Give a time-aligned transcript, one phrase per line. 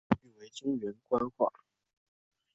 [0.09, 1.53] 母语为中原官话。